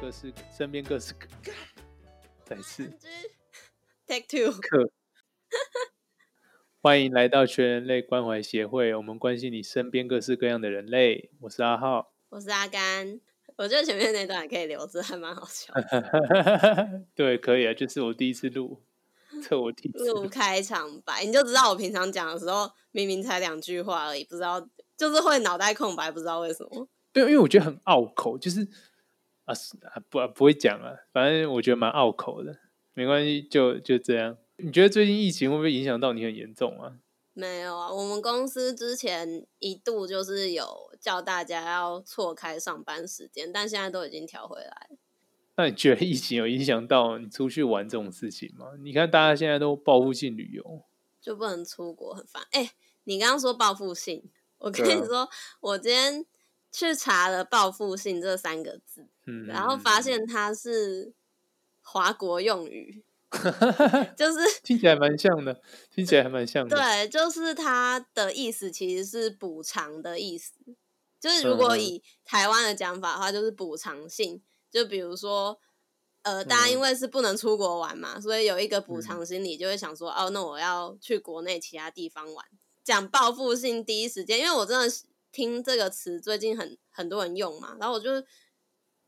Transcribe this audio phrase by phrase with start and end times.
[0.00, 1.52] 各式身边各式各
[2.44, 2.90] 再次
[4.06, 4.90] take two 课，
[6.82, 11.30] 欢迎来到全人类关怀协会，我们关心你身边各式各样的人类。
[11.40, 13.20] 我是阿浩，我是阿甘。
[13.56, 15.72] 我觉得前面那段还可以留着，还蛮好笑。
[17.14, 18.82] 对，可以啊，就是我第一次录，
[19.42, 26.88] 这我第一次录开场白，你就知道我平常讲的时候，明明才两句话而已，不知道就是会脑袋空白，不知道为什么。
[27.12, 28.66] 对，因为我觉得很拗口，就是
[29.44, 29.54] 啊，
[30.08, 32.58] 不啊不会讲啊，反正我觉得蛮拗口的，
[32.94, 34.36] 没关系，就就这样。
[34.56, 36.96] 你觉得最近疫情会不会影响到你很严重啊？
[37.32, 40.64] 没有啊，我们公司之前一度就是有
[41.00, 44.90] 叫大家要错开上班时间，但现在都已经调回来。
[45.56, 48.72] 那你觉得疫情有影响到你出去玩这种事情吗？
[48.82, 50.84] 你看大家现在都报复性旅游，
[51.20, 52.42] 就不能出国，很烦。
[52.52, 52.70] 哎，
[53.04, 55.28] 你刚刚说报复性，我跟你说，啊、
[55.60, 56.24] 我今天。
[56.74, 61.12] 去查了“报复性”这三个字，嗯，然后发现它是
[61.80, 63.04] 华国用语，
[64.18, 65.62] 就是听起来蛮像的，
[65.94, 66.76] 听起来还蛮像的。
[66.76, 70.52] 对，就是它的意思其实是补偿的意思，
[71.20, 74.42] 就是如果以台湾的讲法的话，就是补偿性。
[74.72, 75.60] 就比如说，
[76.22, 82.44] 呃，大家因为是不能出国玩嘛，所以有一个补偿心理，就会想说，哦，那我要去国内其他地方玩。
[82.82, 85.04] 讲报复性，第一时间，因为我真的是。
[85.34, 88.10] 听这个词最近很很多人用嘛，然后我就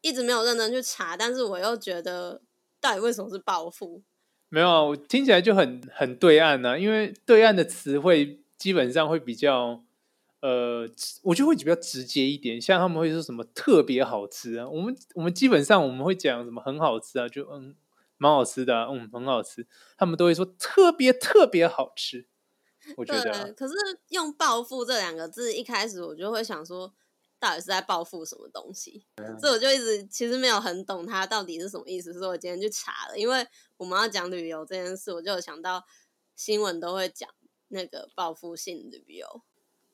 [0.01, 2.43] 一直没有认真去查，但是我又觉得
[2.81, 4.03] 到底为什么是暴富？
[4.49, 9.85] 没有啊，我听起来就很很对岸呢、啊，因为对岸的词汇基本上会比较
[10.41, 10.89] 呃，
[11.23, 17.75] 我觉得会比较直接一点，像他们会说什么特别好吃啊，我们我们基本上我们会讲什么很好吃啊，就嗯
[18.19, 19.67] 蛮好吃的、嗯很好吃，
[19.97, 22.27] 他们都会说特别特别好吃。
[22.97, 23.75] 我觉得、可是
[24.11, 26.95] 用“报复”这两个字，一开始我就会想说，
[27.39, 29.07] 到底是在报复什么东西？
[29.17, 32.13] 嗯、所以我就一直其实没有很懂它到底是什么意思。
[32.13, 33.47] 所以我今天去查了，因为
[33.77, 35.85] 我们要讲旅游这件事，我就有想到
[36.35, 37.29] 新闻都会讲
[37.69, 39.43] 那个报复性旅游。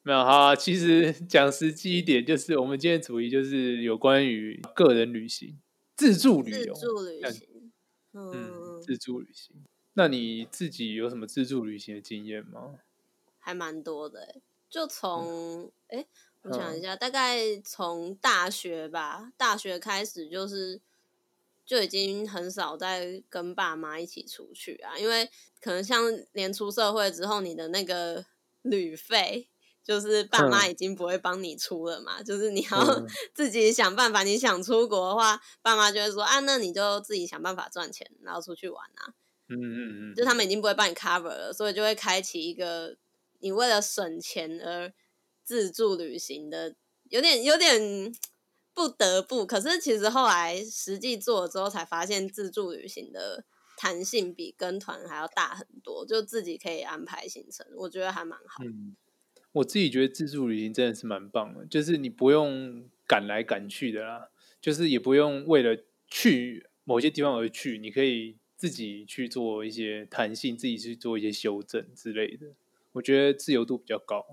[0.03, 5.61] 没有哈，其实 讲实际一点，就是我们今天主题就是有关于个人旅行、
[5.97, 7.73] 自助旅游、自助旅行，
[8.13, 9.65] 嗯，嗯，自助旅行。
[9.95, 12.79] 那你自己有什么自助旅行的经验吗？
[13.39, 14.37] 还蛮多的，
[14.71, 16.07] 就从哎、嗯，
[16.43, 20.81] 我想一下，嗯、大概从大学吧，大学开始就是
[21.67, 25.29] 就已经很少再跟爸妈一起出去啊，因为
[25.61, 26.03] 可能像
[26.33, 28.25] 连出社会之后，你的那个
[28.63, 29.49] 旅费
[29.85, 34.23] 就是爸妈已经不会帮你出了嘛，嗯、就是你要 自己想办法。
[34.23, 39.15] 你想出国的话，爸妈就会说啊，那你就自己想办法赚钱，然后出去玩啊。
[39.53, 42.97] 嗯嗯嗯，就他们已经不会帮你 cover 了，所以就会开启一个
[43.41, 44.93] 你为了省钱而
[45.45, 46.75] 自助旅行的，
[47.11, 48.13] 有点有点
[48.73, 49.45] 不得不。
[49.45, 53.45] 可是其实后来实际做了之后，才发现自助旅行的
[53.77, 58.63] 弹性比跟团还要大很多，就自己可以安排行程，我觉得还蛮好。
[58.65, 58.97] 嗯，
[59.53, 64.31] 我自己觉得自助旅行真的是蛮棒的，就是你不用赶来赶去的啦，
[64.61, 65.77] 就是也不用为了
[66.07, 68.39] 去某些地方而去，你可以。
[68.63, 72.47] 自己去做一些弹性，自己去做一些修正之类的，
[72.93, 74.25] 我觉得自由度比较高。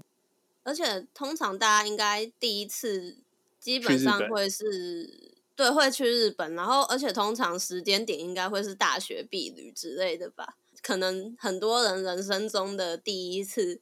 [0.62, 3.18] 而且通常大家应该第一次
[3.60, 10.58] 基本上会是对，会去日本，然后而且通常时间点应该会是大学毕旅之类的吧？
[10.84, 13.82] 可能很多人人生中的第一次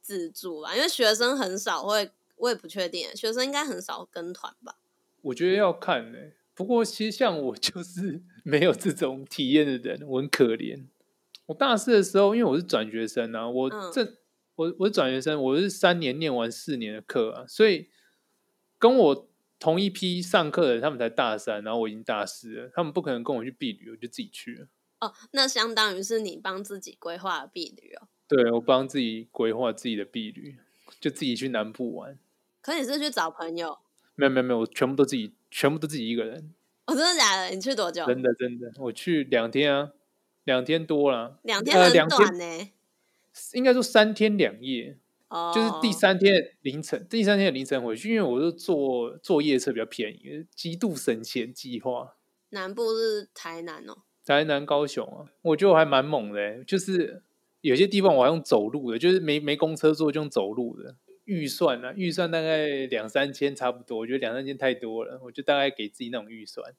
[0.00, 4.76] 自助吧，因为学生很少会，我也不确定，学生应该很少跟团吧？
[5.22, 6.34] 我觉得要看呢、欸。
[6.54, 10.86] 不过，其实像我就是没有这种体验的人，我很可怜。
[11.44, 14.16] 我大四的时候，因为我是转学生啊，我这、嗯、
[14.54, 17.88] 我我是转学生，我是三年念完四年的课啊，所以
[18.78, 19.28] 跟我
[19.58, 24.68] 同一批上课的人，他们才大三，然后我已经大四了，他们不可能跟我去避旅，我就自己去了。
[25.00, 28.08] 哦，那相当于是你帮自己规划的毕旅哦。
[28.26, 30.56] 对，我帮自己规划自己的避旅，
[30.98, 32.18] 就自己去南部玩。
[32.62, 33.78] 可你是去找朋友？
[34.14, 35.34] 没有没有没有，我全部都自己。
[35.50, 36.52] 全部都自己一个人。
[36.88, 37.50] 哦，真的假的？
[37.50, 38.06] 你去多久？
[38.06, 39.92] 真的真的，我去两天啊，
[40.44, 41.38] 两天多了。
[41.42, 42.70] 两天很短呢、呃。
[43.52, 44.96] 应该说三天两夜。
[45.28, 45.52] 哦。
[45.54, 52.16] 就是第三天凌晨，第三天的凌晨回去，因为我是坐坐夜车比较便宜，极度省钱计划。
[52.48, 53.98] 南部是台南哦。
[54.24, 57.22] 台南、高雄啊，我觉得我还蛮猛的，就是
[57.60, 60.96] 有些地方我还用走路的，就是没没公车坐就用走路的。
[61.28, 61.94] 预算呢、啊？
[61.94, 66.74] 预算大概两三千差不多，我觉得两三千太多了，我就大概给自己那种预算。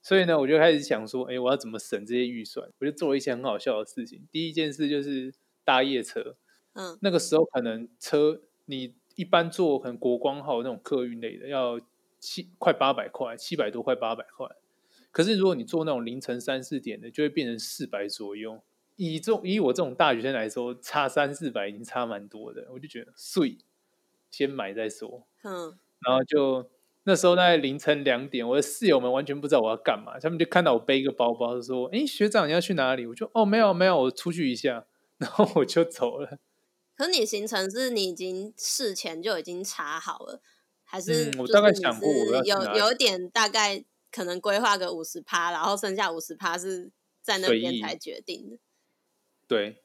[0.00, 2.68] 所以呢，我就开始想说，哎，我要怎么省这些预算？
[2.78, 4.26] 我就做了一些很好笑的事情。
[4.32, 6.36] 第一件事就是搭夜车，
[6.72, 11.78] 嗯，那个时候可能车你一般坐可能国光号那种客运类的要
[12.18, 14.48] 七快八百块，七百多块八百块。
[15.10, 18.62] 可是如果你坐那种凌晨三四点的，就会变成四百左右。
[18.96, 22.68] 以这以我这种大学生来说，差三四百已经差蛮多的。
[22.72, 23.56] 我就觉得，税
[24.32, 25.28] 先买再说。
[25.44, 26.68] 嗯，然后就
[27.04, 34.86] 那时候大概凌晨两点，我的室友们完全不知道我要干嘛，他们就看到我背一个包包，就说：“哎，学长你要去哪里？”我就：“哦，没有没有，我出去一下。”
[35.18, 36.38] 然后我就走了。
[36.96, 40.40] 可是你行程是你已经事前就已经查好了，
[40.82, 46.90] 还是、嗯、我大概想过我有有点大概可能规划个五十趴，然后剩下五十趴是
[47.20, 48.58] 在那边才决定的。
[49.46, 49.82] 对。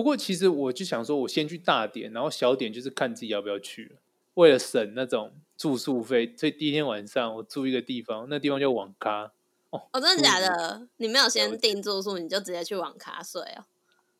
[0.00, 3.96] 不过其实我就想说，我先去大点，然后小点就是看自己要不要去。
[4.32, 9.30] 为了省那种住宿费，所以第一天晚上我住一个地方，那地方叫网咖。
[9.68, 10.88] 哦，哦，真的假的？
[10.96, 13.66] 你没有先订住宿，你就直接去网咖睡哦？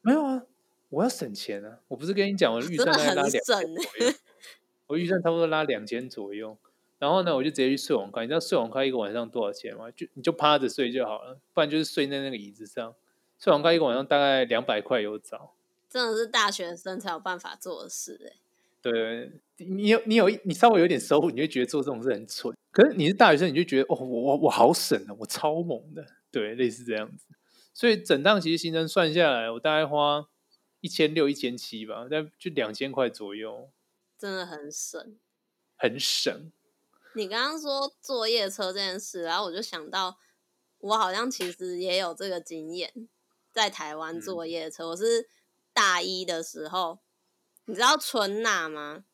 [0.02, 0.42] 没有啊，
[0.90, 1.78] 我要省钱啊！
[1.88, 4.12] 我不是跟你讲，我预算大概拉两千左右，
[4.88, 6.58] 我预算差不多拉两千左右。
[6.98, 8.20] 然后呢，我就直接去睡网咖。
[8.20, 9.90] 你知道睡网咖一个晚上多少钱吗？
[9.92, 12.94] 就你就趴着睡就好了，不然就是睡在那个椅子上。
[13.38, 15.54] 睡网咖一个晚上大概两百块有找。
[15.90, 18.36] 真的是大学生才有办法做的事哎、欸。
[18.80, 22.56] 对，你有你有你稍微有点收入，你就觉得做这种事很蠢。
[22.70, 26.06] 可是你是大学生，你就觉得哦，我我我好省啊，我超猛的。
[26.30, 27.26] 对，类似这样子。
[27.74, 30.28] 所以整趟其实行程算下来，我大概花
[30.80, 33.70] 一千六、一千七吧，但就两千块左右，
[34.16, 35.18] 真的很省，
[35.76, 36.52] 很省。
[37.14, 40.16] 你刚刚说坐夜车这件事，然后我就想到，
[40.78, 43.08] 我好像其实也有这个经验，
[43.52, 44.84] 在台湾坐夜车。
[44.84, 45.28] 嗯、我是
[45.80, 46.98] 大一的时候，
[47.64, 49.04] 你知道春娜吗？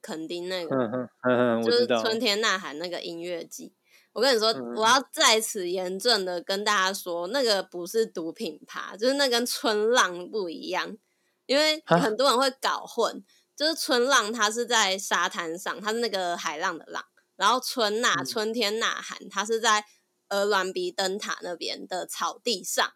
[0.00, 3.74] 垦丁那个，嗯嗯、就是春天呐喊那个音乐季。
[4.12, 10.96] 我跟你说，嗯、我要在此严正的跟大家说，那个不是毒品趴，就是那跟春浪不一样，
[11.46, 13.24] 因为很多人会搞混。
[13.56, 17.02] 就是春浪，它是在沙滩上，它是那个海浪的浪；
[17.34, 19.84] 然后春呐，嗯、春天呐喊，它是在
[20.30, 22.92] 鹅銮鼻灯塔那边的草地上，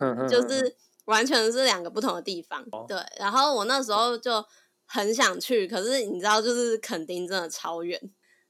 [0.00, 0.76] 嗯、就是
[1.06, 2.64] 完全是两个不同的地方。
[2.70, 4.44] 哦、对，然后我那时候就
[4.84, 8.00] 很想去，可是你知道，就是垦丁真的超远，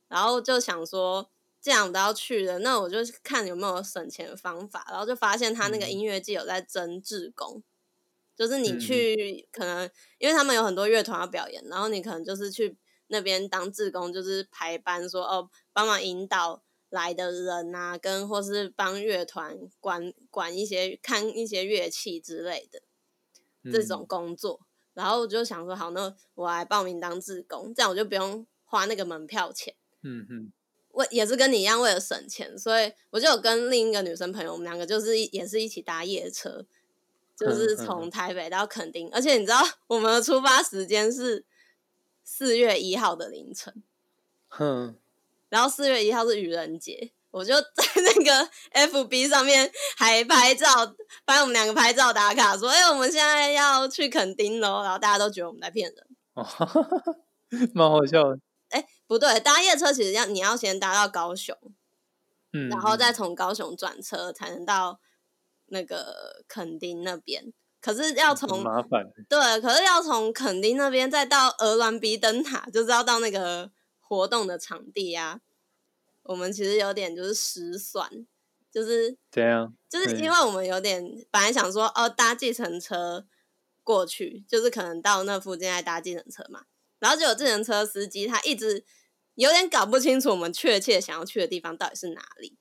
[0.08, 1.30] 然后就想说。
[1.58, 7.64] 既然我都要去了，那我就看有没有省钱的方法，然后就发现他那个音乐季有在征志工，嗯、
[8.36, 12.76] 就是你去可能因为他们有很多乐团要表演，然后你可能就是去
[13.08, 16.62] 那边当志工，就是排班说哦，帮忙引导
[16.96, 22.82] 来的人啊，跟或是帮乐团管管一些看一些乐器之类的
[23.70, 29.74] 这种工作，嗯、然后我就想说好，那我来报名当志工，这样我就不用花那个门票钱。
[30.02, 30.52] 嗯嗯。
[30.96, 36.64] 我也是跟你一样，为了省钱，所以我就有跟另一个女生朋友，我们两个就是也是一起搭夜车，
[37.36, 41.44] 就是从台北到垦丁，而且你知道我们的出发时间是
[42.24, 43.82] 四月一号的凌晨，
[44.48, 44.96] 哼，
[45.56, 48.50] 然后四月一号是愚人节，我就在那个
[48.90, 50.68] FB 上面还拍照，
[51.24, 56.06] 帮我们两个拍照打卡，说哎、欸，我们现在要去垦丁喽，然后大家都觉得我们在骗人，
[57.72, 58.38] 蛮好笑的。
[58.68, 61.56] 哎，不对，搭夜车其实要你要先搭到高雄，
[62.52, 65.00] 嗯，然后再从高雄转车才能到
[65.68, 67.54] 那个垦丁那边。
[67.80, 73.70] 可是要从麻烦，对，可是要从垦丁那边再到鹅銮鼻灯塔，就是要到那个
[74.00, 75.40] 活动的场地呀。
[76.28, 78.08] 我们其实有点就是失算，
[78.70, 83.26] 就是这样，就是因为我们有点本来想说哦，搭计程车
[83.82, 86.64] 过去，就是可能到那附近再搭计程车嘛。
[86.98, 88.84] 然后就有自行车司机，他一直
[89.34, 92.56] 有点搞不清楚我们确切想要去的地方到底是哪里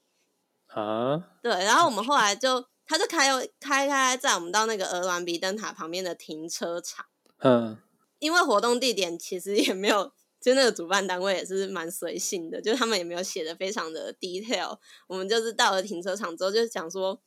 [0.68, 1.24] 啊？
[1.42, 3.30] 对，然后我们后来就，他就开
[3.60, 7.06] 开开载我们到那个鹅銮鼻灯塔旁边的停车场。
[7.40, 7.78] 嗯，
[8.20, 10.12] 因为活动地点其实也没有，
[10.46, 14.78] 就那个主办单位也是蛮随性的，就他们也没有写的非常的 detail。
[15.08, 17.20] 我们就是到了停车场之后，就讲说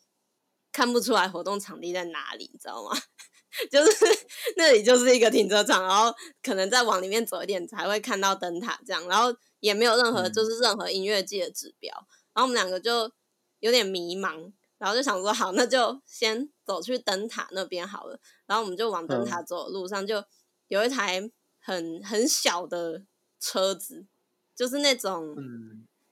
[0.70, 2.96] 看不出来活动场地在哪里，你知道吗？
[3.72, 3.90] 就是
[4.56, 11.92] 那里就是一个停车场，然后可能再往里面走一点才会看到灯塔这样，然后也没有任何就是任何音乐季的指标，
[12.34, 13.10] 然后我们两个就
[13.58, 20.22] 有点迷茫，然后就想说好，那就先走去灯塔那边好了，然后我们就往灯塔走的路上就
[20.68, 23.02] 有一台很很小的
[23.40, 24.06] 车子，
[24.54, 25.34] 就是那种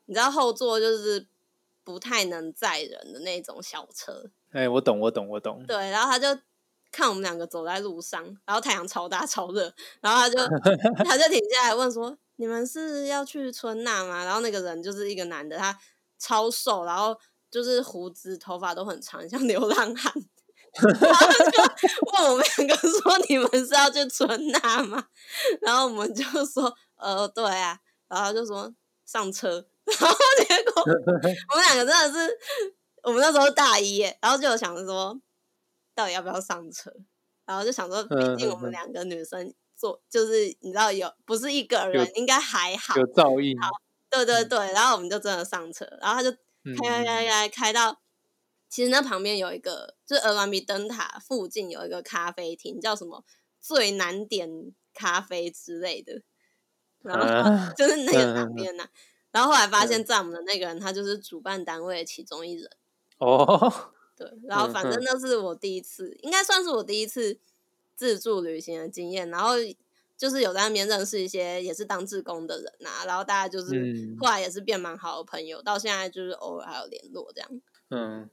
[0.06, 1.26] 你知道后座就是
[1.84, 4.30] 不太能载人的那种小车。
[4.50, 5.64] 哎，我懂，我懂，我懂。
[5.66, 6.40] 对，然后他就。
[6.92, 10.38] 看我们两个走在路上，然后太阳超大超热，然后他就
[11.04, 15.78] 他就停下来问说：“你们是要去春娜吗？”然后那个人就是一个男的，他
[16.18, 17.14] 超瘦，然后
[17.50, 20.10] 就是胡子头发都很长，像流浪汉。
[21.00, 21.62] 然后就
[22.12, 25.08] 问我们两个说：“你们是要去春娜吗？”
[25.60, 28.72] 然后我们就说：“呃，对啊。”然后就说
[29.04, 32.38] 上车， 然后结果我们两个真的是，
[33.02, 35.20] 我们那时候大一耶，然后就有想着说，
[35.94, 36.92] 到底要不要上车？
[37.44, 43.56] 然后就想说，毕竟我们两个女生坐，就是你知道有不是一个人，应该还好，有噪音。
[43.60, 43.70] 好，
[44.10, 46.30] 对对对，然后我们就真的上车，然后他就
[46.80, 48.00] 开开开开开到，
[48.68, 53.24] 其实那旁边有一个，就是鹅銮鼻灯塔附近有一个咖啡厅，叫什么
[53.60, 54.48] 最难点
[54.92, 56.22] 咖啡之类的，
[57.02, 58.84] 然后就是那个旁边呢。
[59.32, 62.70] 然后后来发现在我们的那个人，他就是主办单位的其中一人。
[63.18, 63.92] 哦。
[64.16, 67.38] 对， 然后反正那是我第一次，嗯、应该算是我第一次
[67.94, 69.28] 自助旅行的经验。
[69.28, 69.50] 然后
[70.16, 77.50] 就是有在那边认识一些也是当志工的人啊，然后大家就是、嗯、后来也是变蛮好的朋友，到现在就是偶尔还有联络这样。
[77.90, 78.30] 嗯，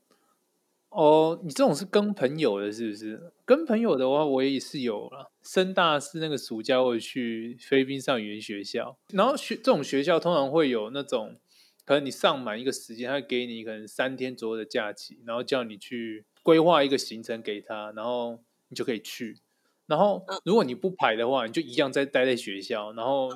[0.94, 3.34] 哦，你这种是跟朋友的，是不是？
[3.46, 5.32] 跟朋友的话，我也是有了。
[5.42, 11.38] 升大四那个暑假，我去菲律宾上语言学校，然后学这种学校通常会有那种。
[11.86, 19.40] 可能你上满一个时间，他会给你可能三天左右的假期，然后叫你去规划一个行程给他，然后你就可以去。
[19.86, 22.94] 然后如果你不排的话，你就一样在待在学校。
[22.94, 23.30] 然后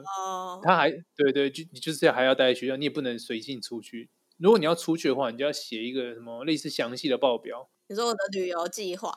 [0.63, 4.09] 他还对对，就你就是还要待在学校，你也不能随性出去。
[4.37, 7.69] 如果你要出去的话，你就要写一个什么类似详细的报表。
[7.87, 9.13] 你说我的旅游计划？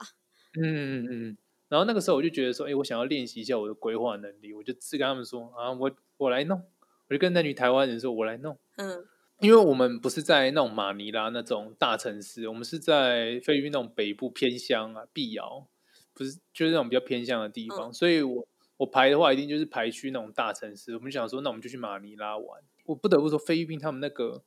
[0.61, 1.37] 嗯嗯嗯。
[1.69, 6.63] 然后那个时候我就觉得说，哎，我想要练习一下我的规划能力，我就只跟他们说啊，我我来弄，
[7.09, 8.59] 我就跟那女台湾人说，我来弄。
[8.77, 9.07] 嗯。
[9.41, 15.67] 因为我们不是在那种马尼拉那种大城市，我们是在菲律宾那种北部偏乡啊，碧瑶，
[16.13, 18.47] 不是就是那种比较偏乡的地方，嗯、所以我
[18.77, 20.95] 我排的话一定就是排去那种大城市。
[20.95, 22.63] 我们想说，那我们就去马尼拉玩。
[22.85, 24.43] 我不得不说，菲律宾他们那个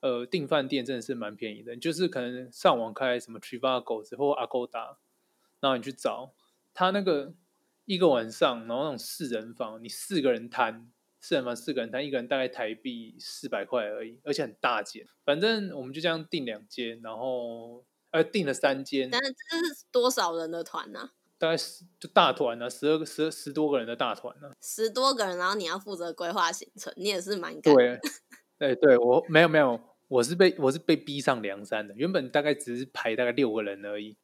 [0.00, 4.96] 呃订饭店真的是蛮便宜的，就是可能上网开什么 Trivago 之后 Agoda，
[5.60, 6.34] 然后你去找
[6.74, 7.34] 他那个
[7.84, 10.90] 一个晚上，然后那种四人房，你四个人摊。
[11.22, 15.06] 四人房四个人，他一个人大概台币四百块而已，而且很大间。
[15.22, 19.10] 反正我们就这样订两间，然后呃订了三间。
[19.10, 21.10] 但是这是多少人的团呢？
[21.36, 24.52] 大概十就大团呢，十二个十十多个人的大团呢。
[24.62, 28.00] 十多个人，然后你要负责规划行程，你也是蛮对。
[28.56, 29.78] 对对，我没有没有，
[30.10, 31.94] 我是被我是被逼上梁山的。
[31.96, 34.16] 原本大概只是排大概六个人而已。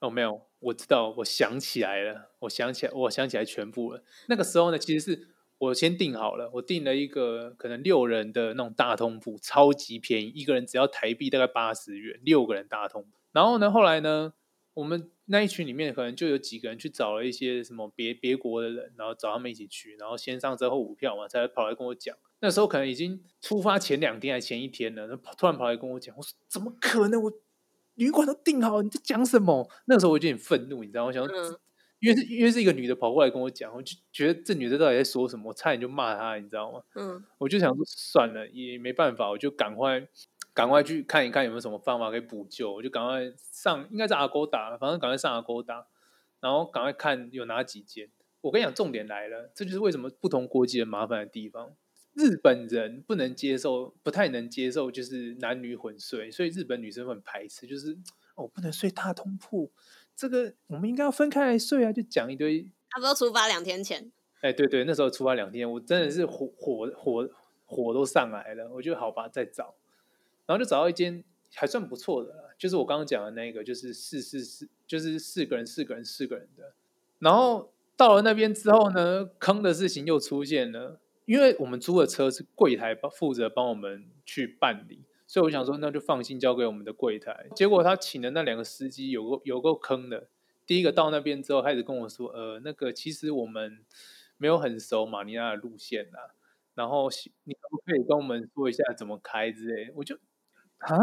[0.00, 4.02] 哦，没有，我知道，我想起来了，我想起来，我想起来全部了。
[4.28, 5.28] 那个时候呢，其实是。
[5.60, 13.06] 我先订好了，我订了一个可能六人的那种大通铺，超级便宜，一个人只要台币大概八十元，六个人大通。
[13.32, 14.32] 然后呢，后来呢，
[14.72, 22.16] 我们那一群里面可能就有几个人去找了一些什么别别国的人，然后找他们一起去，然后先上车后补票嘛，才跑来跟我讲。
[22.40, 27.22] 那时候可能已经出发前两天还前一天了，突然跑来跟我讲，我说怎么可能？
[27.22, 27.32] 我
[27.94, 29.70] 旅馆都订好，你在讲什么？
[29.86, 31.08] 那个时候我有点愤怒，你知道吗？
[31.08, 31.36] 我想说。
[31.36, 31.58] 嗯
[32.00, 36.80] 因为是因为是一个女的跑过来跟我讲，我就觉得这女的到底在说什么，我差点就骂她，你知道吗？
[36.94, 40.08] 嗯，我就想说算了，也没办法，我就赶快
[40.54, 45.84] 赶快去看一看有没有什么方法可以补救，我就赶快上，应该是 Agoda，反正赶快上 Agoda，
[46.40, 48.08] 然后赶快看有哪几间。
[48.40, 51.76] 我跟你讲，重点来了，这就是为什么不同国籍的麻烦的地方。
[52.14, 57.96] 日本人不能接受，不太能接受，就是男女混睡，所以日本女生很排斥，就是
[58.34, 59.70] 哦，不能睡大通铺。
[60.16, 61.92] 这个我们应该要分开来睡啊！
[61.92, 62.62] 就讲一堆。
[62.90, 64.10] 差不多出发两天前。
[64.40, 67.28] 哎，对对，那时候出发两天，我真的是火火火
[67.64, 68.68] 火都上来了。
[68.70, 69.74] 我就好吧，再找，
[70.46, 71.22] 然后就找到一间
[71.54, 76.74] 还算不错的，就是我刚刚讲的那个，就是四四四，就是四个人四个人四个人的。
[77.18, 81.00] 然后到了那边之后呢，坑的事情又出现了，
[81.30, 85.04] 因为我们租的车是柜台帮负责帮我们去办理。
[85.28, 87.46] 所以我想说，那就放心交给我们的柜台。
[87.54, 90.28] 结果他请的那两个司机有个有够坑的。
[90.66, 93.84] 第一个到那边之后，开始跟我说：“呃，那个其实我们
[94.38, 96.34] 没有很熟马尼拉的路线啊，
[96.74, 97.08] 然后
[97.44, 100.16] 你可不可以跟我们说一下怎么开之类？”我就
[100.78, 100.96] 啊，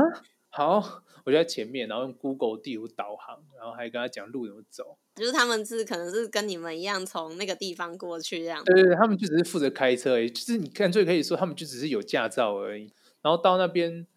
[0.49, 4.97] 好，我就在前面，然后用 Google 地图导航，然后还跟他讲路怎么走。
[5.15, 8.63] 就是他们是可能是跟你们一样从那个地方过去这样。
[8.63, 12.91] 对对对，他们就只是负责开车而已，就是你干脆可以说他们就只是有驾照而已。
[13.21, 14.07] 然后到那边。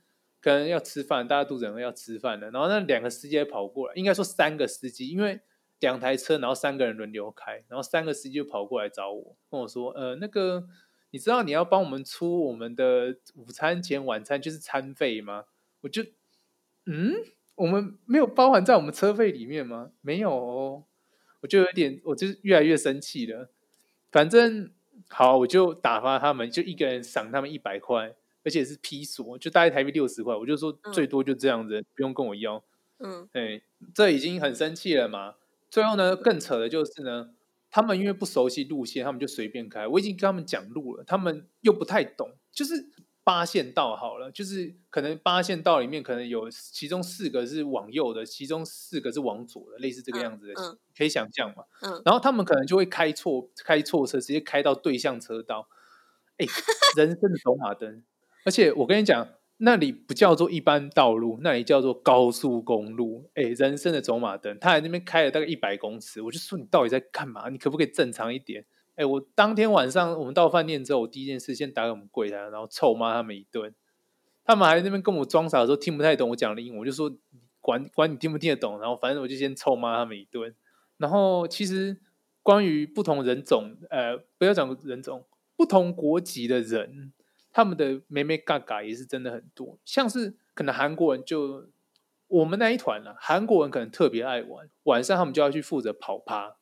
[0.42, 2.50] 可能要吃饭，大家肚子饿要吃饭了。
[2.50, 5.38] 然后那两个司机跑过来，应该说三个司机，因为
[5.80, 10.66] 两台车，然后三个人轮流开，然后三个司机就跑过来找我，跟我说：“呃，那个
[11.10, 15.44] 你知道你要帮我们出我们的午餐钱、晚餐就是餐费吗？”
[15.82, 16.02] 我就
[16.86, 17.14] 嗯，
[17.54, 19.90] 我们没有包含在我们车费里面吗？
[20.00, 20.84] 没有哦，
[21.40, 23.50] 我就有点，我就越来越生气了。
[24.10, 24.70] 反正
[25.08, 28.14] 好，我就打发他们，就一个人赏他们一百块。
[28.42, 32.64] 而且是批锁，就大概台币六十块，我就说最多就这样子，嗯、不用跟我要。
[32.96, 33.60] 嗯，哎，
[33.94, 35.34] 这已经很生气了嘛。
[35.70, 37.34] 最后呢，更扯的就是呢，
[37.70, 39.86] 他们因为不熟悉路线，他们就随便开。
[39.86, 42.88] 我已经跟他们讲路了，他们又不太懂，就是
[43.22, 51.64] 八线道好了，就是可能八线道里面可能有其中四个是往右的，其中四个是往左的，类似这个样子的，嗯嗯、可以想象嘛。
[51.82, 55.68] 嗯，然后他们可能就会开错开错车，直接开到对向车道。
[56.38, 56.46] 哎，
[56.96, 58.02] 人生的走马灯，
[58.46, 63.30] 而且我跟你讲，那里不叫做一般道路，那里叫做高速公路。
[63.34, 67.50] 哎，人生的走马灯，他在那边开了大概一百公尺，我就说你到底在干嘛？
[67.50, 68.64] 你可不可以正常一点？
[69.00, 73.74] 哎，我当天晚上我们到饭店之后，我第一件事先打给我们柜台，然后臭骂他们一顿。
[74.44, 77.10] 他们还在那边跟我装傻的时候听不太懂我讲的英文，我就说
[77.62, 80.54] 管管你听不听得懂，然后反正我就先臭骂他们一顿。
[80.98, 81.96] 然后其实
[82.42, 85.24] 关于不同人种，呃，不要讲人种。
[85.56, 87.14] 不同国籍的人，
[87.52, 89.78] 他们的眉眉角角也是真的很多。
[89.86, 91.70] 像是可能韩国人就
[92.28, 96.56] 我们那一团啊，韩国人可能特别爱玩，晚上他们就要去负责跑趴。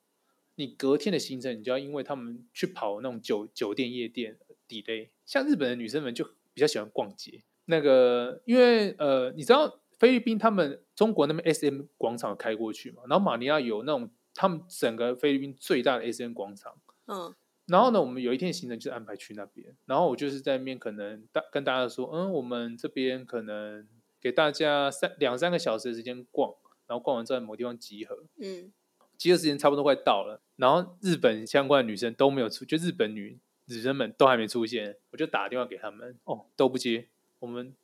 [0.59, 4.37] 你隔天的行程，你就要因为他们去跑那种酒酒店夜店
[4.69, 5.09] delay。
[5.25, 16.75] 像日本的女生们就比较喜欢逛街，那个因为呃，你知道菲律宾他们中国那边 SM 广场开过去嘛，然后马尼亚有那种他们整个菲律宾最大的 SM 广场，
[17.07, 17.35] 嗯。
[17.67, 23.87] 然后呢，我们有一天行程就是安排去那边，然后我就是在那边可能大跟大家说，嗯，我们这边可能
[24.21, 26.55] 给大家三两三个小时的时间逛，
[26.87, 28.73] 然后逛完之后在某地方集合，嗯，
[29.19, 37.09] 集合时间差不多快到了，然后日本相关的女生都没有出，就日本女女生们都还没出现，我就打电话给他们，哦，都不接，
[37.41, 37.75] 我们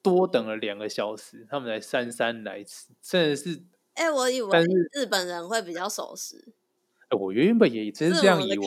[0.00, 3.60] 多等了两个小时，他们才姗姗来迟，真的是，
[3.94, 6.52] 哎、欸，我以为日本人会比较守时。
[7.10, 8.66] 我原本也真是这样以为，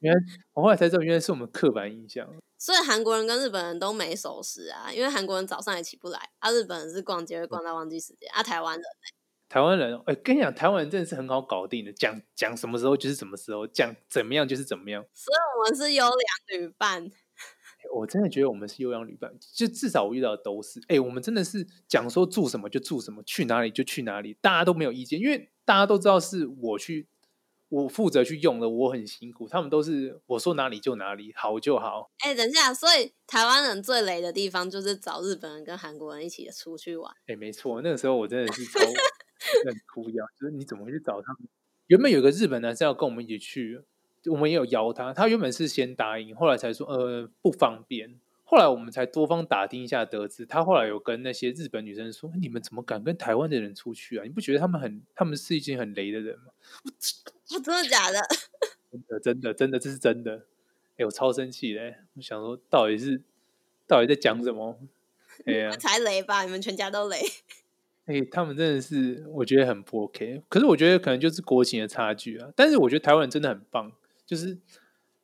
[0.00, 0.20] 原来
[0.54, 2.26] 我后来才知道，原来是我们刻板印象。
[2.58, 9.15] 所以韩国人跟日本人都没守时啊，因为韩国人早上也起不来，啊，日本人是逛街会逛到忘记时间，啊，台湾人呢？
[9.48, 15.04] 台湾人，哎，跟你讲，台湾人真的是很好搞定的，讲讲什么时候就是什么时候，讲怎么样就是怎么样。
[15.12, 17.10] 所以我们是优良旅伴。
[17.94, 25.50] 我真的觉得我们是优良旅伴，就至少我遇到的都是，哎，我们真的是讲说住什么就住什么，去哪里就去哪里，大家都没有意见，因为。
[25.66, 27.08] 大家都知道是我去，
[27.68, 29.48] 我负责去用的，我很辛苦。
[29.48, 32.08] 他们都是我说哪里就哪里，好就好。
[32.18, 37.12] 哎、欸，等一下，所以台湾人最雷的地方就是找日本人跟韩国人一起出去玩。
[37.22, 38.78] 哎、欸，没错，那个时候我真的是超
[39.64, 41.48] 很哭呀，就是你怎么会去找他们？
[41.86, 43.80] 原本有个日本男生要跟我们一起去，
[44.26, 48.18] 我们也有邀他，他原本是先答应，后来才说呃不方便。
[48.48, 54.22] 后来我们才多方打听一下，得知他后来有跟那些日本女生说：“你们怎么敢跟台湾的人出去啊？
[54.22, 56.44] 你不觉得他们很，他们是一群很雷的人吗？”
[57.54, 58.20] 我 真的假的？
[58.92, 60.46] 真的真的真的这是真的！
[60.96, 61.96] 哎，我超生气嘞！
[62.14, 63.20] 我想说，到底是
[63.86, 64.78] 到底在讲什么？
[65.44, 66.44] 哎呀， 才雷吧！
[66.44, 67.18] 你们全家都雷。
[68.06, 70.42] 哎，他们真的是我觉得很不 OK。
[70.48, 72.50] 可是我觉得可能就是国情的差距啊。
[72.56, 73.92] 但是我觉得台湾人真的很棒，
[74.26, 74.58] 就是。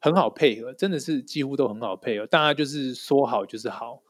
[0.04, 2.26] 很好配合，真的是几乎都很好配合。
[2.26, 4.02] 大家就是说好就是好，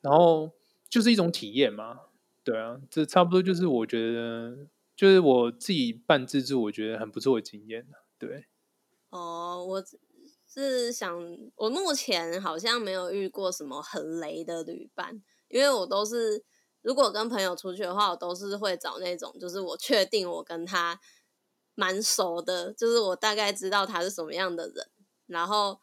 [0.00, 0.50] 然后
[0.88, 2.00] 就是一种体验嘛。
[2.42, 4.56] 对啊，这差不多就是我觉得，
[4.96, 7.86] 就是我自己办自助，我觉得很不错的经验。
[8.18, 8.46] 对，
[9.10, 9.84] 哦，我
[10.48, 11.14] 是想，
[11.56, 16.42] 我目前好像没有遇过什么很雷的旅伴，因为我都是
[16.86, 21.00] 如果跟朋友出去的话，我都是会找那种，就是我确定我跟他
[21.74, 24.88] 蛮熟的，就是我大概知道他是什么样的人。
[25.26, 25.80] 然后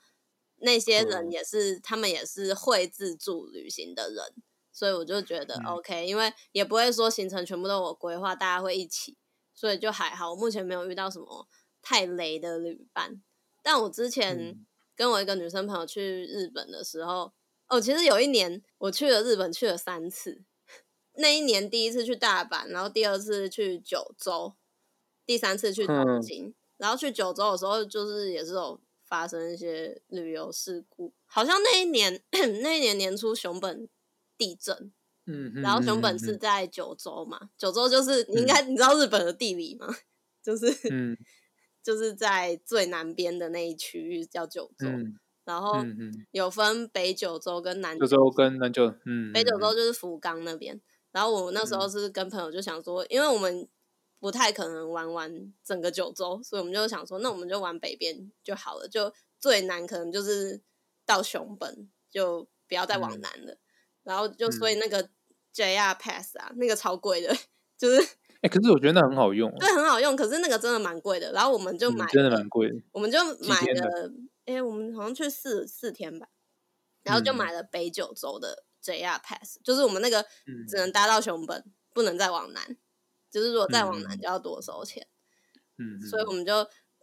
[0.60, 4.34] 那些人也是，嗯、他们也是会自助旅行的人，
[4.72, 9.18] 所以我就觉得 OK，、嗯、因为也不会说行程全部都我规划，大家会一起，
[9.54, 10.32] 所以就还好。
[10.32, 11.50] 我目前没有遇到什么
[11.82, 13.22] 太雷的旅伴。
[13.62, 17.34] 但我之前跟我一个女生朋友去日本的时候，
[17.68, 20.46] 嗯、哦，其实有一年我去了日本，去了三次。
[21.16, 24.54] 那一年第一次去大阪，然后第二次去九州，
[25.26, 26.48] 第三次去东京。
[26.48, 28.80] 嗯、然后去九州的时候，就是也是有。
[29.06, 32.20] 发生一些旅游事故，好像那一年
[32.64, 33.88] 那一年年初熊本
[34.36, 34.92] 地震，
[35.28, 39.96] 嗯，然后熊本是在九州嘛，嗯、九州就是你应该你知道日本的地理吗？
[40.42, 41.16] 就是，嗯，
[41.84, 45.86] 就是在最南边的那一区域叫九州，嗯、然后
[46.32, 50.82] 有分北九州跟南九州跟南九，嗯，北九州就是福冈那边，
[51.14, 53.70] 然后我那时候是跟朋友就想说，因为我们。
[54.20, 58.88] 不太可能玩完整个九州，所以我们就想说，那我们就玩北边就好了。
[58.88, 60.62] 就最南可能就是
[61.06, 63.52] 到熊本，就不要再往南了。
[63.52, 63.60] 嗯、
[64.04, 65.10] 然后就所以那个
[65.54, 67.36] JR Pass 啊，嗯、那个超贵的，
[67.78, 68.02] 就是
[68.40, 70.16] 哎、欸，可是我觉得那很好用，对，很好用。
[70.16, 71.34] 可是那个真的蛮贵的。
[71.34, 72.76] 然后我们就买，真的蛮贵的。
[72.94, 74.10] 我们就买了，
[74.46, 76.30] 哎、欸，我们好像去四四天吧，
[77.04, 80.26] 然后就买了北九州的 JR Pass，、嗯、就是我们那个
[80.68, 82.78] 只能搭到熊本，嗯、不能再往南。
[83.32, 85.08] 就是如果再往南就要多收钱，
[85.80, 86.54] 嗯，所以我们就，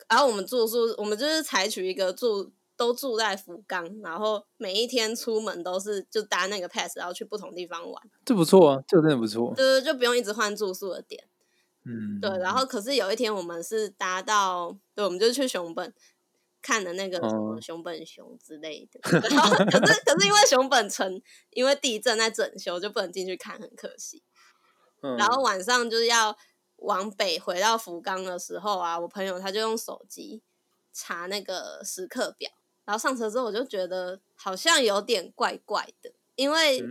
[0.09, 8.03] 然后我们住宿，我们就是采取一个住都住在福冈，然后每一天出门都是就搭那个 pass，然后去不同地方玩。
[8.25, 9.53] 这不错啊，这个真的不错。
[9.57, 11.25] 对，就不用一直换住宿的点。
[11.85, 12.31] 嗯，对。
[12.39, 15.93] 然后可是有一天我们是搭到，对，我们就去熊本
[16.63, 19.01] 看的那个什么熊本熊之类的。
[19.03, 21.21] 哦、然后可是 可是因为熊本城
[21.51, 24.23] 因为地震在整修，就不能进去看，很可惜。
[25.03, 26.37] 嗯、然后晚上就是要
[26.77, 30.43] 往北回到福冈的时候啊，我朋友他就用手机
[30.93, 32.51] 查那个时刻表，
[32.85, 36.85] 然后上车之后我就觉得好像有点怪怪的，因为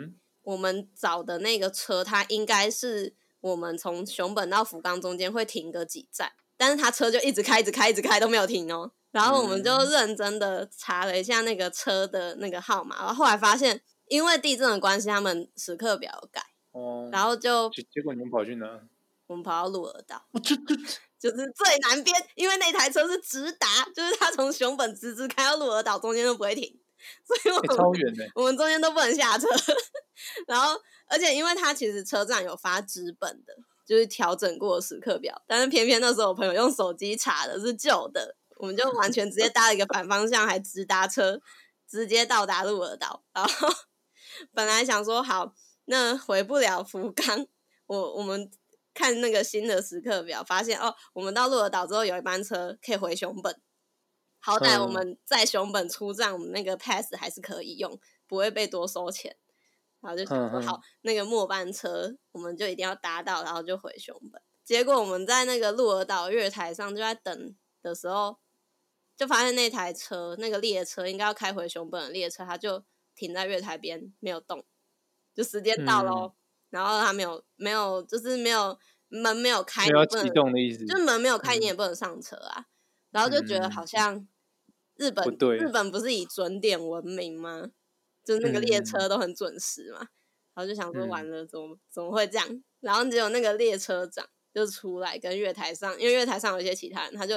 [0.44, 8.92] 我们找的那个车，它应该是我们从熊本到福冈中间会停个几站，但是他车就一直开，一直开，一直开都没有停哦。
[9.12, 16.42] 然后我们就认真的查了一下那个车的那个号码，然后后来发现因为地震的关系，他们时刻表有改。
[16.72, 18.80] 哦，然后就结果你们跑去哪？
[19.26, 20.24] 我们跑到鹿儿岛，
[21.20, 26.80] 就是最南边，因为那台车是直达，就是他从熊本直直开到鹿儿岛，中间都不会停，
[27.26, 29.48] 所以我们、欸、超远的，我们中间都不能下车。
[30.48, 33.54] 然后，而且因为他其实车站有发纸本的，
[33.86, 41.42] 就是调整过的时刻表，但是偏偏那时候我朋友用手机查的是旧的，我们就完全直接搭了一个反方向，还直达车，
[41.90, 43.24] 直接到达鹿儿岛。
[43.34, 43.68] 然后
[44.54, 45.56] 本来想说好。
[45.92, 47.48] 那回不了福冈，
[47.88, 48.52] 我我们
[48.94, 53.60] 看那个新的时刻表，发现哦，我们到鹿儿岛之后有一班车可以回熊本，
[54.40, 59.36] 好歹我们在熊本出站，我们那个 pass 还是可以用，不会被多收钱。
[60.00, 64.40] 然后就想说好，那个末班车我们就一定要搭到，然后就回熊本。
[64.64, 68.38] 结果我们在那个鹿儿岛月台上就在等的时候，
[69.20, 74.64] 就发现那台车那个列车应该要开回熊本的列车，它就停在月台边没有动。
[75.34, 76.36] 就时间到喽，嗯、
[76.70, 78.80] 然后他没有没有，就是没有
[79.10, 82.62] 门没有开，没有启动的意思，就是门没有开，你也不能上车啊。
[82.62, 82.66] 嗯、
[83.12, 84.26] 然后就觉得好像
[84.96, 85.28] 日本
[85.58, 87.72] 日本不是以准点闻名吗？
[88.24, 90.00] 就是那个列车都很准时嘛。
[90.00, 90.08] 嗯、
[90.54, 92.64] 然后就想说完了，怎么怎么会这样？
[92.80, 97.36] 然后只有那个列车长就出来跟月台上，因为月台上有一些其他人，他就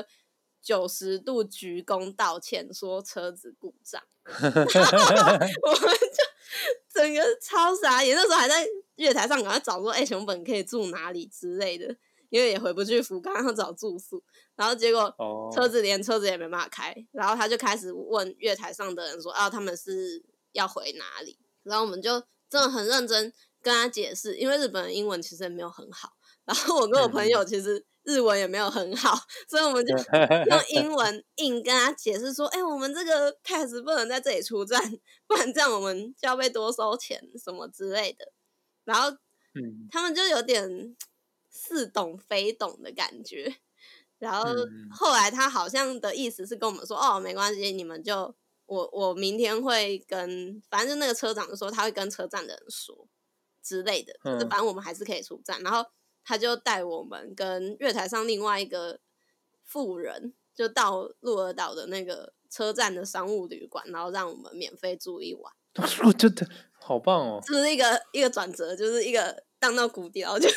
[0.62, 4.01] 九十度鞠躬道歉，说车子故障。
[4.25, 6.33] 我们就。
[6.92, 11.87] 整个超傻眼，那时候还在月台上赶快找说，哎、欸，熊本可以住哪里之类的，
[12.29, 14.22] 因为也回不去福冈，要找住宿。
[14.55, 15.12] 然后结果
[15.55, 20.22] 车子连车子也没办法开，然后他就开始问月台上的人说，啊，他们是
[20.53, 21.38] 要回哪里？
[21.62, 22.20] 然后我们就
[22.51, 26.12] 真的很认真跟他解释，因为日本的英文其实也没有很好。
[26.44, 27.87] 然后我跟我朋友其实。
[28.05, 29.17] 日文也没有很好，
[29.49, 29.95] 所以我们就
[30.51, 34.81] 用英文硬跟他解释说：“哎、欸，我们这个 pass 不能在这里出站，
[35.29, 38.33] 不然这样我们就要被多收钱什么之类的。”
[38.85, 39.17] 然后，
[39.91, 40.97] 他们就有点
[41.49, 43.55] 似懂非懂的感觉。
[44.19, 44.53] 然后
[44.91, 48.35] 后来他好像的意思是跟我们说：“哦，没关系，你们就
[48.67, 53.07] 我我明天会跟，反正就那个车长就说他会跟车站的人说
[53.62, 55.88] 之类的，就是反正我们还是可以出站。”然后。
[56.25, 59.01] 他就带我们跟月台上另外一个
[59.65, 65.53] 富人，就到鹿儿岛的那个车站的商务旅馆，然后让我们免费住一晚。
[66.05, 66.47] 我觉得
[66.79, 67.41] 好棒哦！
[67.45, 70.55] 这是一个一个转折，就是一个荡到谷底，然后就 又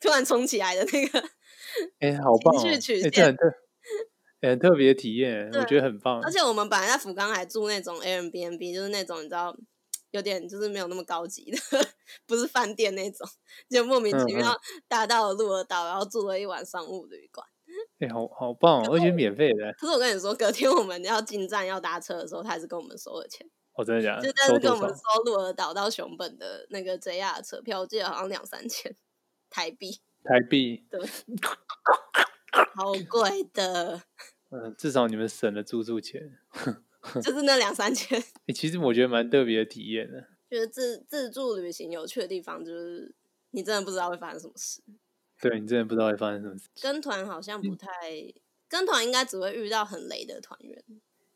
[0.00, 1.18] 突然冲起来的那个。
[2.00, 2.62] 哎、欸，好棒哦！
[2.62, 3.46] 哎、欸，这很特，
[4.42, 6.20] 欸、很特别体验，我觉得很棒。
[6.22, 9.56] 而且我们本来在福冈还住那种 Airbnb，就是那种你知道。
[10.12, 11.58] 有点就是没有那么高级的，
[12.26, 13.28] 不是饭店那种，
[13.68, 14.56] 就莫名其妙
[14.88, 17.46] 搭到了鹿儿岛，然后住了一晚商务旅馆。
[17.98, 19.72] 哎、欸，好好棒哦，而且免费的。
[19.78, 23.48] 可是我跟你说，隔天我们要进站要搭车的时候，他还是跟我们收了钱。
[23.74, 24.22] 我、哦、真的假的？
[24.22, 28.94] 就但是跟我们收鹿儿岛到熊本的那个 JR 车票，我记得好像两三千
[29.48, 30.00] 台币。
[30.22, 30.84] 台币。
[30.90, 31.00] 对。
[32.76, 34.02] 好贵的。
[34.50, 36.38] 嗯，至少你们省了住宿钱。
[37.22, 38.20] 就是那两三千。
[38.20, 40.28] 欸，其实我觉得蛮特别的体验的。
[40.48, 43.14] 觉得自自助旅行有趣的地方，就是
[43.52, 44.82] 你真的不知道会发生什么事。
[45.40, 46.68] 对，你真的不知道会发生什么事。
[46.80, 48.34] 跟团好像不太，嗯、
[48.68, 50.84] 跟团应该只会遇到很雷的团员。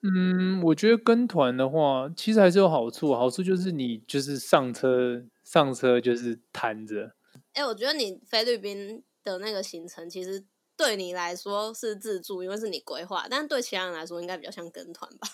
[0.02, 3.14] 嗯，我觉得跟团的话，其实还是有好处。
[3.14, 7.16] 好处就是你就是上车上车就是瘫着。
[7.54, 10.44] 哎、欸，我觉得你菲律宾的那个行程，其实
[10.76, 15.26] 对你来说是自助，因为是你规划，但对其他人来说，应该比较像跟团吧。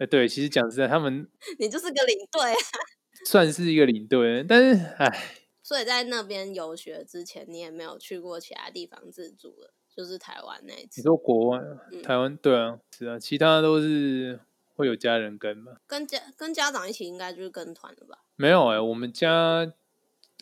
[0.00, 1.28] 哎，对，其实讲实在，他们
[1.60, 2.56] 你就是个领队啊，
[3.28, 11.00] 算是一个领队，但是哎，所以在那边游学之前，你也没有去过其他地方自助了，就是台湾那一次。
[11.00, 11.58] 你说国外，
[11.92, 14.40] 嗯、台湾对啊，是啊，其他都是
[14.74, 18.20] 会有家人跟嘛，跟家跟家长一起应该就是跟团了吧？
[18.36, 19.70] 没有哎、欸，我们家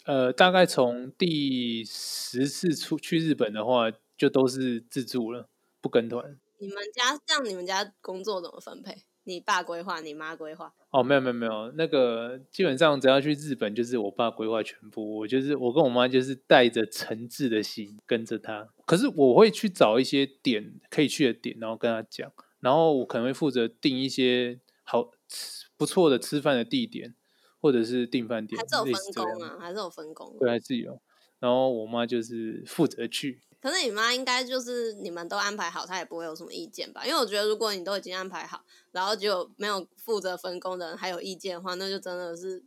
[0.05, 5.49] 呃，大概从第十次出去日本的话，就都是自助了，
[5.81, 6.39] 不跟团。
[6.61, 9.03] 你们家这样，你们家工作怎么分配？
[9.29, 10.73] 你爸规划，你妈规划？
[10.89, 18.67] 哦，没有没有没有，那个基本上只要去日本，就是我爸规划全部，我就是我跟我妈就是带着诚挚的心跟着他。
[18.87, 27.15] 可是我会去找一些点可以去的点，然后跟他讲，然后我可能会负责定一些好吃不错的吃饭的地点，
[27.61, 28.59] 或者是订饭店。
[28.59, 29.59] 还是有分工啊？
[29.61, 30.35] 还是有分工？
[30.41, 30.99] 对，还是有。
[31.39, 33.43] 然后我妈就是负责去。
[33.61, 37.05] 可是你妈应该就是你们都安排好，她也不会有什么意见吧？
[37.05, 42.65] 因为我觉得如果你都已经安排好，然后就没有负责分工的人还有意见的话，那就真的是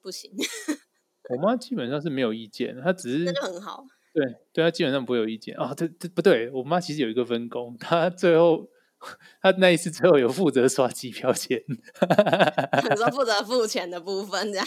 [0.00, 0.30] 不行。
[1.30, 3.84] 我妈基本上是没有意见，她只是那就很好。
[4.14, 5.74] 对，对她基本上不会有意见啊。
[5.76, 8.68] 这这不对，我妈其实有一个分工，她最后
[9.42, 11.74] 她那一次最后有负责刷机票钱，你
[12.96, 14.66] 说负责付钱的部分这样？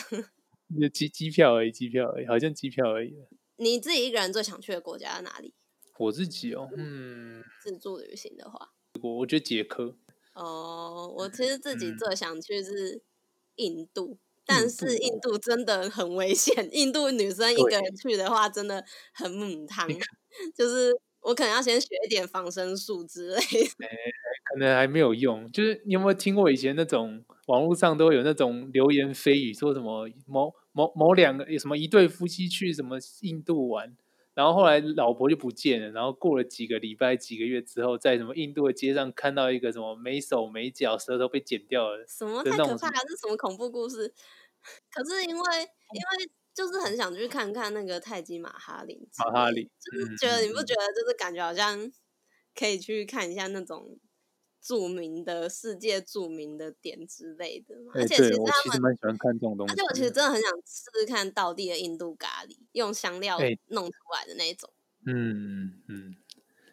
[0.93, 3.13] 机机票而已，机票而已，好像机票而已。
[3.57, 5.53] 你自己一个人最想去的国家在哪里？
[6.01, 9.95] 我自己哦，嗯，自助旅行的话，我我觉得捷克。
[10.33, 13.03] 哦，我其实自己最想去是
[13.55, 16.67] 印度，嗯、但是印度真的很危险。
[16.71, 18.83] 印度女生一个人去的话，真的
[19.13, 19.87] 很母汤，
[20.55, 23.85] 就是我可能要先学一点防身术之类的。
[23.85, 23.97] 欸，
[24.53, 25.51] 可能还没有用。
[25.51, 33.95] 就是你有没有听过以前那种网络上都有那种流言蜚语，说什么某某某两个有什么一对夫妻去什么印度玩？
[34.34, 42.94] 然后后来老婆就不见了，然后过了几个礼拜、几个月之后，在什么印度的街上看到一个什么没手没脚、舌头被剪掉了，什么太可怕了？
[43.10, 44.13] 是什么恐怖故事？
[44.94, 51.91] 可是因为因为就是很想去看看那个泰姬玛哈林，玛哈林就是觉得你不觉得就是感觉好像
[52.56, 54.00] 可以去看一下那种。
[54.62, 64.69] 著名的世界著名的点之类的嘛，欸、而且其实他们其实蛮喜欢看这种东西，而且我其实真的很想试试看道地的印度咖喱，用香料弄出来的那一种。
[65.08, 66.15] 欸、嗯嗯，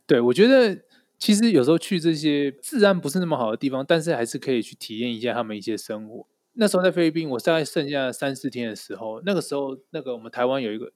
[0.06, 0.82] 对，我觉得
[1.18, 6.26] 其实有时候去这些治安不是那么好的地方，但是还是可以去体验一下他们一些生活。
[6.52, 10.92] 那时候在菲律宾，我大概剩下三四天的时候，那个时候那个我们台湾有一个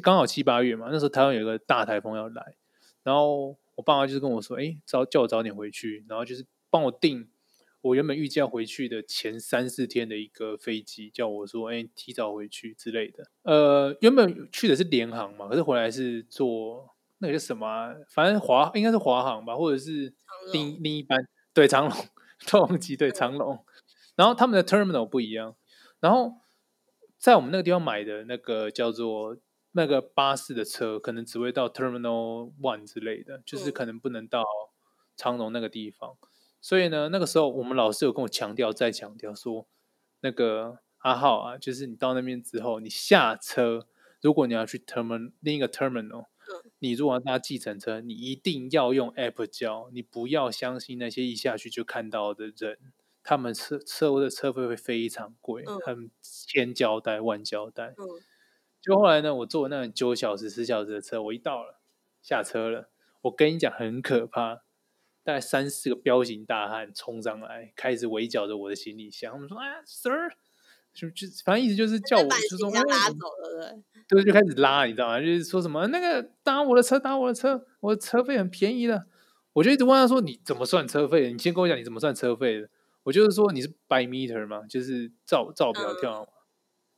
[0.00, 2.54] 刚好七八月嘛，那时候台湾有一个大台风要来，
[3.02, 3.58] 然后。
[3.76, 7.28] 我爸妈就是跟我说：“哎，早叫我早点回去，然后就是帮我订
[7.82, 13.30] 我原本预计要回去的前三四天的一个飞机，叫我说：哎，提早回去之类的。
[13.42, 17.94] 呃，原本去的是联航嘛，可是回来是坐那个叫什么啊？
[18.08, 20.12] 反正华应该是华航吧，或者是
[20.52, 21.18] 另另一班
[21.54, 21.96] 对长龙，
[22.50, 23.64] 都忘记对长龙。
[24.16, 25.54] 然后他们的 terminal 不一样，
[26.00, 26.32] 然后
[27.18, 29.36] 在我们那个地方买的那个叫做。”
[29.76, 34.42] 那个巴士的车可能只会到 Terminal One 之类的，就是可能不能到
[35.14, 36.16] 长隆那个地方。
[36.22, 36.28] 嗯、
[36.62, 39.66] 所以呢，那个时候我们老师有跟我强调，再强调说，
[40.20, 43.86] 那个阿浩啊，就是你到那边之后，你下车，
[44.22, 52.78] 如果你要去 Terminal 另一个 Terminal，、嗯、你如果要搭计程车，你一定要用 App 交，你不要相信那些一下去就看到的人，
[53.22, 57.94] 他们车车的车费会非常贵，嗯、他们千交代万交代。
[57.98, 58.04] 嗯
[58.86, 61.80] 就后来呢，我坐那九小时、十小时的车，我一到了，
[62.22, 62.88] 下车了。
[63.22, 64.62] 我跟你讲，很可怕，
[65.24, 69.32] 大概三四个彪形大汉冲上来，开始围剿着我的行李箱。
[69.32, 70.30] 他们说：“哎，Sir，
[70.94, 73.26] 就就反正意思就是叫我，就说拉走
[73.58, 75.18] 了，对，就开始拉，你知道吗？
[75.18, 79.06] 就是说什么那个搭我的车，搭我的车，我的车费很便宜的。
[79.54, 81.30] 我就一直问他说：你怎么算车费的？
[81.30, 82.68] 你先跟我讲你怎么算车费的。
[83.02, 84.62] 我就是说你是 by meter 吗？
[84.68, 86.22] 就是照照表跳。
[86.22, 86.28] 嗯”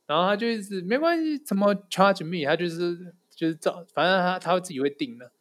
[0.09, 2.43] 然后他就一直没关系，怎么 charge me？
[2.49, 5.31] 他就是就是照，反正他他自己会定的。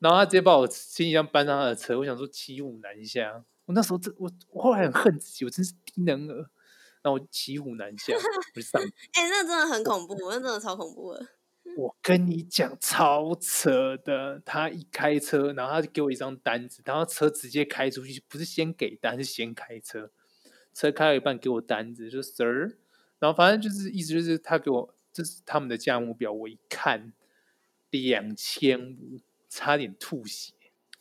[0.00, 3.42] 然后他直接把我行李箱搬上他的车，我想说骑虎难下。
[3.64, 6.50] 我那时候真我我后来很恨自己，我真是低能儿。
[7.00, 8.20] 然后我骑虎难下，我
[8.54, 8.82] 就上。
[9.16, 11.26] 哎、欸，那真的很恐怖，那真的超恐怖的。
[11.78, 14.42] 我跟你讲，超扯的。
[14.44, 20.10] 他一开车，然后他就给我一张单子，然后车直接开出去，不是先给单，是先开车。
[20.74, 22.76] 车开了一半，给我单子，就 Sir。
[23.22, 27.12] 然后反正就是意思就是他给我这是他们的价目表，我一看
[27.90, 30.52] 两千五，差点吐血。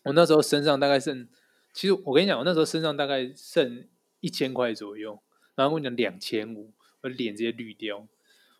[0.03, 1.27] 我那时候身上大概剩，
[1.73, 3.87] 其实我跟你讲，我那时候身上大概剩
[4.19, 5.19] 一千块左右。
[5.55, 8.07] 然后我跟你讲两千五，我脸直接绿掉。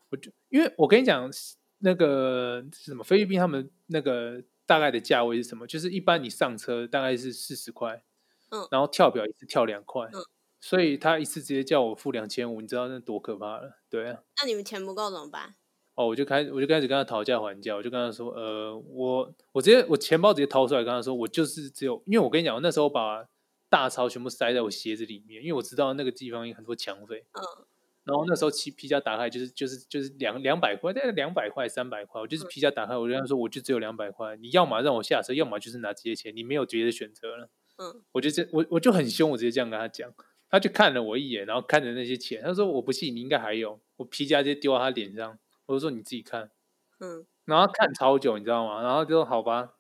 [0.10, 1.30] 我就因为我跟你讲
[1.78, 5.68] 那个是什么菲律宾他们那个大概的价位是什么？
[5.68, 8.04] 就是一般你上车大概是四十块，
[8.50, 10.26] 嗯，然后跳表一次跳两块，嗯。
[10.62, 13.80] 所以他一次直接叫我付两千五，你知道那多可怕了？
[13.90, 14.22] 对啊。
[14.42, 15.56] 那你们钱不够怎么办？
[15.96, 23.28] 哦，我就开我就开始跟他讨价还价，我就跟他说，呃，我我直接我钱包直接掏出来跟他说，我就是只有，因为我跟你讲，我那时候把
[23.70, 27.26] 大钞全部塞在我鞋子里面，因为我知道那个地方有很多抢匪。
[27.34, 27.66] 嗯。
[28.04, 37.50] 然后那时候皮皮夹打开就是就是就是两两百块，大概两百块三百块，我就是皮夹打开，我就跟他说，我就只有两百块，你要么让我下车，要么就是拿这些钱，你没有别的选择了。
[37.78, 38.02] 嗯。
[38.14, 40.12] 我就这我我就很凶，我直接这样跟他讲。
[40.52, 43.80] 他就看了我一眼，然后看着那些钱，他说我不信，你应该还有。
[43.96, 46.52] 我皮夹直接丢到他脸上，我就说你自己看，
[47.00, 48.84] 嗯，然后看超久，你知道吗？
[48.84, 49.76] 然后就说好吧，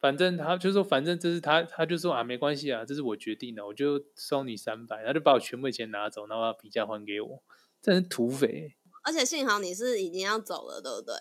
[0.00, 7.42] 反正他就说反正这是他，他就说啊没关系啊，这是我决定的，我就收你三百，他就把我全部的钱拿走，然后把皮夹还给我，
[7.80, 8.74] 这是土匪。
[9.04, 11.14] 而且幸好你是已经要走了，对不对？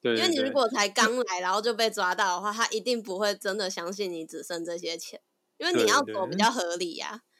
[0.00, 5.20] 对，对，对，因为你如果才刚来，然后就被抓到的话，他一定不会真的相信你只剩这些钱，
[5.58, 7.31] 因为你要走比较合理呀、啊。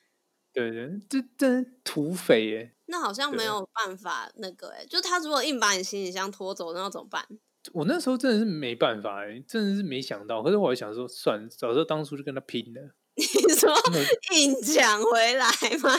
[0.52, 2.74] 对对，这这土匪耶。
[2.86, 7.26] 那好像没有办法那个哎，就他如果硬把你行李箱拖走，那要怎么办？
[7.72, 10.42] 我那时候真的是没办法哎，真的是没想到。
[10.42, 12.94] 可是我还想说，算了，早知道当初就跟他拼了。
[13.14, 13.70] 你说
[14.34, 15.46] 硬抢回来
[15.82, 15.90] 吗？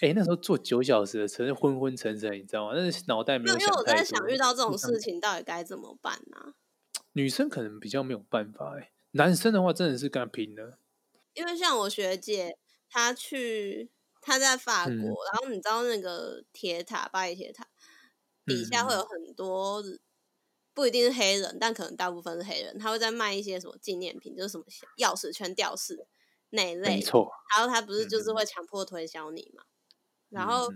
[0.00, 2.72] 哎、欸，那时候坐九小时的车，昏昏沉沉，你知道吗？
[2.76, 3.60] 但是脑袋没有想。
[3.60, 6.54] 因为我在想，遇到这种事情到底该怎么办呢、啊？
[7.14, 10.78] 女生可能比较没有办法哎，男生的话真的是跟他拼了。
[11.34, 12.56] 因为像我学姐，
[12.90, 15.00] 她去，他在法国，嗯、
[15.32, 17.66] 然后你知道那个铁塔，巴黎铁塔
[18.44, 19.82] 底下会有很多，
[20.74, 24.64] 不一定是黑人，但可能大部分是黑人，他会在卖一些什么纪念品，就是什么
[24.98, 26.06] 钥匙圈吊饰
[26.50, 26.96] 那一类。
[26.96, 27.30] 没错。
[27.56, 29.62] 然后他不是就是会强迫推销你嘛？
[30.30, 30.68] 嗯然后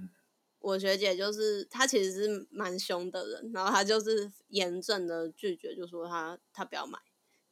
[0.58, 6.98] 我学姐就是她其实是蛮凶的人，然后她就是严正的拒绝，就说她她不要买。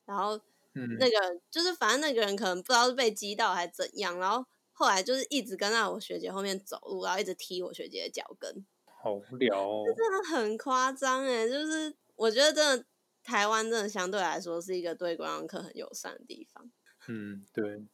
[0.05, 0.41] 然后
[0.73, 8.65] 那个就是反正那个人可能不知道是被激到还是怎样，然后后来就是一直跟在我学姐后面走路，然后一直踢我学姐的脚跟。
[8.85, 11.49] 好无聊哦，这真的很夸张哎！
[11.49, 12.85] 就是我觉得真的
[13.23, 16.71] 台湾真的相对来说是一个对观光客很友善的地方。
[17.09, 17.85] 嗯，对。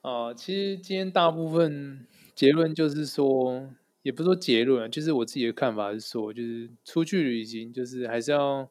[0.00, 2.06] 啊，其实今天大部分。
[2.32, 3.68] 结论就是说，
[4.00, 8.66] 也不是说结论，就是我自己的看法是说，就是出去旅行，就是还是要，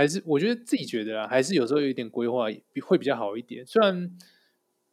[0.00, 2.46] 还是我觉得自己觉得啊，还是有时候有一点规划
[2.82, 3.66] 会比较好一点。
[3.66, 4.16] 虽然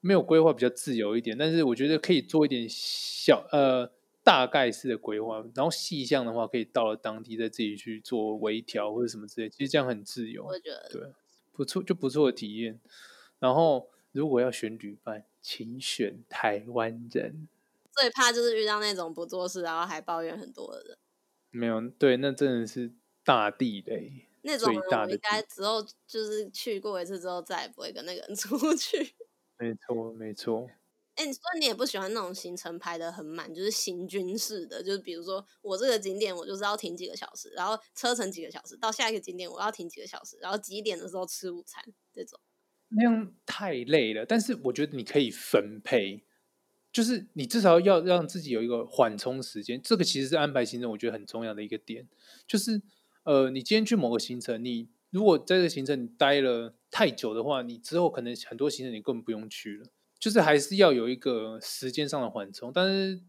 [0.01, 3.89] 没有规划比较自由一点，但是我觉得可以做一点小呃
[4.21, 10.43] 大概式的规划，然后细项的话可以到了当地再自己去做微调或者什么之类，其实这样很自由。
[10.43, 11.01] 我觉得对，
[11.53, 12.77] 不错就不错的体验。
[13.39, 17.47] 然后如果要选旅伴，请选台湾人。
[17.93, 20.97] 最怕就是遇到那种不做事，然后还抱怨很多的人。
[21.49, 22.91] 没有，对，那真的是
[23.23, 24.26] 大地雷。
[24.47, 28.97] 那种人我应该之后就是去过一次之后，再也不会跟那个人 出去。
[29.59, 30.67] 没错，没错。
[31.15, 41.83] 哎、欸，所以你也不喜欢那种行程排的很满，就是行军式的，就是比如说我这个景点我就是要停几个小时，然后车程几个小时，到下一个景点我要停几个小时，然后几点的时候吃午餐，
[42.13, 42.39] 这种。
[42.89, 46.23] 那样太累了，但是我觉得你可以分配。
[46.89, 52.07] 就是你至少要让自己有一个缓冲时间，这个其实是安排行程我觉得很重要的一个点。
[52.47, 52.81] 就是
[53.27, 59.87] 呃，你今天去某个行程，你如果在这个行程你待了太久的话，你之后可能很多行程你根本不用去了。
[60.17, 63.21] 就是还是要有一个时间上的缓冲，但是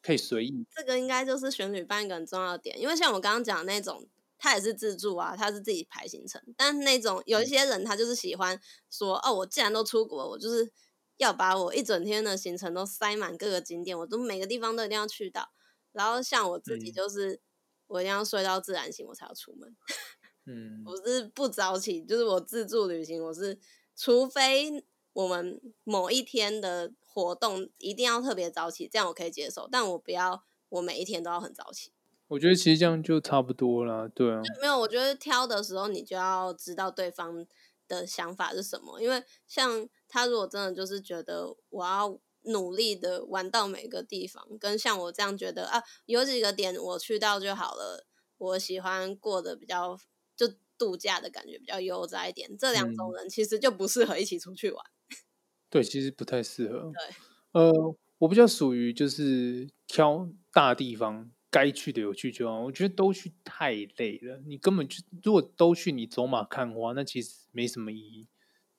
[0.00, 0.64] 可以随意。
[0.72, 4.06] 这个应该就是选旅伴一个很重要的点，因为像我刚刚讲的那种，
[4.38, 8.56] 他也是自助啊，他是自己排行程，但那种有一些人他就是喜欢
[8.88, 10.70] 说，哦，我既然都出国，我就是。
[11.16, 15.50] 要把我一整天的行程都塞满各个景点，我都每个地方都一定要去到。
[15.92, 17.40] 然后像我自己就是，嗯、
[17.90, 19.76] 我一定要睡到自然醒，我才要出门。
[20.46, 23.58] 嗯，我是不早起，就是我自助旅行，我是
[23.94, 29.68] 除非我们某一天的活动一定要特别早起，这样我可以接受。
[29.70, 31.92] 但我不要我每一天都要很早起。
[32.28, 34.40] 我觉得其实这样就差不多了，对啊。
[34.60, 37.46] 没有，我觉得挑的时候你就要知道对方
[37.86, 39.88] 的想法是什么，因为像。
[40.12, 48.06] 他如果真的就是觉得我要努力的玩到每个地方，跟像我这样觉得啊，有几个点我去到就好了，
[48.38, 49.98] 我喜欢过得比较
[50.34, 50.48] 就
[50.78, 54.84] 度假的感觉比较悠哉一点，这两种人其实就不适合一起出去玩。
[55.10, 55.16] 嗯、
[55.68, 56.90] 对，其实不太适合。
[56.92, 62.62] 对，呃，我比较属于就是挑大地方，该去的有去就好。
[62.62, 68.28] 我觉得都去太累了，你根本就如果都去，你走马看花，那其实没什么意义。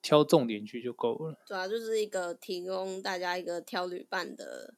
[0.02, 1.38] 挑重点去就够了。
[1.45, 4.74] 主要就是一个提供大家一个挑旅伴的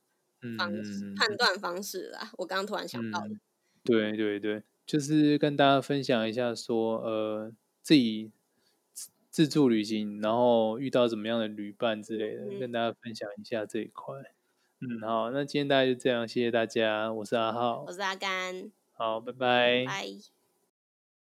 [0.57, 0.71] 方
[1.15, 2.31] 判断方式啦。
[2.37, 3.39] 我刚刚突然想到的、嗯。
[3.83, 7.51] 对对对，就是跟大家分享一下说，说呃
[7.81, 8.31] 自己
[9.29, 14.15] 自助旅行，然后遇到怎么样的旅伴之类的，嗯、跟大家分享一下这一块。
[14.79, 19.85] 嗯，好，那今天大家就这样，谢谢大家，我是阿浩，我是阿甘，好，拜拜。
[19.85, 20.32] 拜。